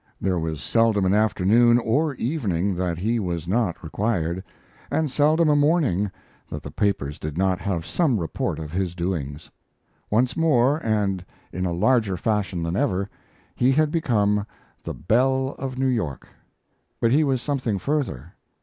[0.19, 4.43] There was seldom an afternoon or an evening that he was not required,
[4.89, 6.09] and seldom a morning
[6.49, 9.51] that the papers did not have some report of his doings.
[10.09, 13.11] Once more, and in a larger fashion than ever,
[13.53, 14.47] he had become
[14.83, 16.27] "the belle of New York."
[16.99, 18.33] But he was something further.